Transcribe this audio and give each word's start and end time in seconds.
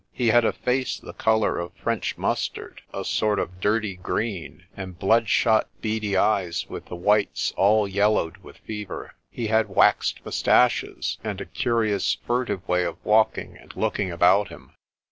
He 0.11 0.29
had 0.29 0.45
a 0.45 0.51
face 0.51 0.99
the 0.99 1.13
colour 1.13 1.59
of 1.59 1.73
French 1.75 2.17
mustard 2.17 2.81
a 2.91 3.05
sort 3.05 3.37
of 3.37 3.59
dirty 3.61 3.97
green 3.97 4.63
and 4.75 4.97
bloodshot, 4.97 5.69
beady 5.79 6.17
eyes 6.17 6.65
with 6.67 6.85
the 6.87 6.95
whites 6.95 7.53
all 7.55 7.87
yel 7.87 8.13
lowed 8.13 8.37
with 8.37 8.57
fever. 8.57 9.13
He 9.29 9.45
had 9.45 9.69
waxed 9.69 10.25
moustaches, 10.25 11.19
and 11.23 11.39
a 11.39 11.45
curi 11.45 11.91
ous, 11.91 12.17
furtive 12.25 12.67
way 12.67 12.83
of 12.83 12.97
walking 13.05 13.55
and 13.57 13.75
looking 13.75 14.11
about 14.11 14.47
him. 14.47 14.73